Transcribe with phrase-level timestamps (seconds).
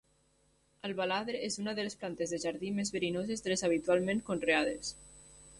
[0.87, 4.95] El baladre és una de les plantes de jardí més verinoses de les habitualment conreades.